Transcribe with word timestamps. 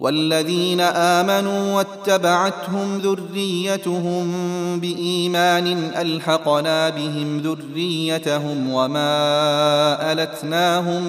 والذين 0.00 0.80
آمنوا 0.80 1.76
واتبعتهم 1.76 2.98
ذريتهم 2.98 4.32
بإيمان 4.80 5.66
ألحقنا 5.96 6.88
بهم 6.88 7.38
ذريتهم 7.38 8.70
وما 8.70 10.12
ألتناهم 10.12 11.02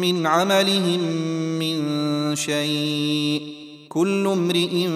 من 0.00 0.26
عملهم 0.26 1.00
من 1.58 2.36
شيء 2.36 3.42
كل 3.88 4.26
امرئ 4.26 4.88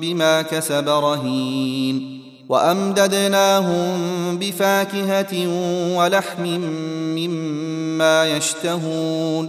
بما 0.00 0.42
كسب 0.42 0.88
رهين 0.88 2.20
وأمددناهم 2.48 3.98
بفاكهة 4.38 5.48
ولحم 5.96 6.42
مما 7.16 8.36
يشتهون 8.36 9.48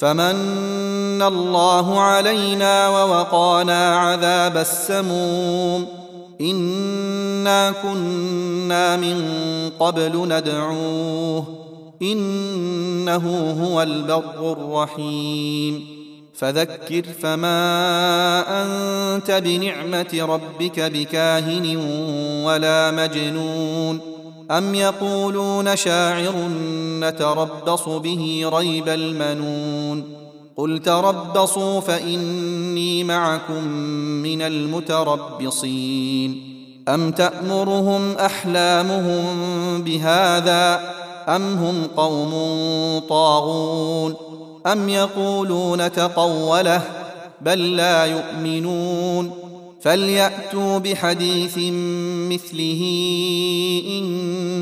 فمن 0.00 1.22
الله 1.22 2.00
علينا 2.00 2.88
ووقانا 2.88 3.96
عذاب 3.98 4.56
السموم. 4.56 5.86
إنا 6.40 7.72
كنا 7.82 8.96
من 8.96 9.24
قبل 9.80 10.28
ندعوه. 10.28 11.44
إنه 12.02 13.54
هو 13.64 13.82
البر 13.82 14.52
الرحيم. 14.52 15.86
فذكر 16.34 17.02
فما 17.22 17.62
أنت 18.62 19.30
بنعمة 19.30 20.18
ربك 20.20 20.80
بكاهن 20.80 21.76
ولا 22.44 22.90
مجنون. 22.90 24.00
أم 24.50 24.74
يقولون 24.74 25.76
شاعر 25.76 26.34
نتربص 27.00 27.88
به 27.88 28.50
ريب 28.52 28.88
المنون 28.88 30.04
قل 30.56 30.78
تربصوا 30.78 31.80
فإني 31.80 33.04
معكم 33.04 33.64
من 34.22 34.42
المتربصين 34.42 35.80
أم 36.88 37.10
تأمرهم 37.10 38.12
أحلامهم 38.12 39.24
بهذا 39.82 40.80
أم 41.28 41.54
هم 41.54 41.86
قوم 41.96 42.32
طاغون 43.08 44.14
أم 44.66 44.88
يقولون 44.88 45.92
تقوله 45.92 46.82
بل 47.40 47.76
لا 47.76 48.04
يؤمنون 48.04 49.30
فلياتوا 49.80 50.78
بحديث 50.78 51.58
مثله 52.32 52.82
ان 53.88 54.09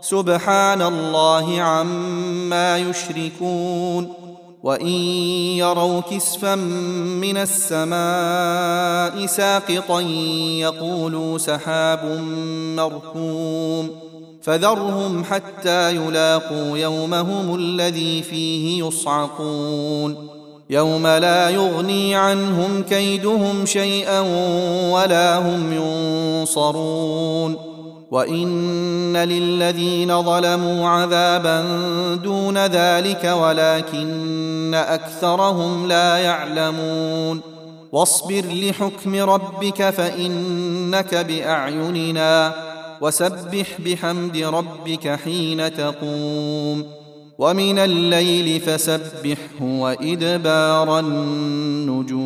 سبحان 0.00 0.82
الله 0.82 1.60
عما 1.60 2.78
يشركون 2.78 4.12
وإن 4.62 4.86
يروا 5.56 6.00
كسفا 6.00 6.54
من 6.54 7.36
السماء 7.36 9.26
ساقطا 9.26 10.00
يقولوا 10.60 11.38
سحاب 11.38 12.04
مركوم 12.76 13.90
فذرهم 14.42 15.24
حتى 15.24 15.96
يلاقوا 15.96 16.78
يومهم 16.78 17.54
الذي 17.54 18.22
فيه 18.22 18.84
يصعقون 18.84 20.28
يوم 20.70 21.06
لا 21.06 21.50
يغني 21.50 22.14
عنهم 22.14 22.82
كيدهم 22.82 23.66
شيئا 23.66 24.20
ولا 24.90 25.38
هم 25.38 25.72
ينصرون 25.72 27.69
وان 28.10 29.16
للذين 29.16 30.22
ظلموا 30.22 30.88
عذابا 30.88 31.64
دون 32.14 32.58
ذلك 32.58 33.24
ولكن 33.24 34.74
اكثرهم 34.74 35.86
لا 35.86 36.16
يعلمون 36.16 37.40
واصبر 37.92 38.44
لحكم 38.52 39.16
ربك 39.16 39.90
فانك 39.90 41.14
باعيننا 41.14 42.54
وسبح 43.00 43.66
بحمد 43.86 44.36
ربك 44.36 45.18
حين 45.24 45.74
تقوم 45.74 46.84
ومن 47.38 47.78
الليل 47.78 48.60
فسبحه 48.60 49.62
وادبار 49.62 50.98
النجوم 50.98 52.19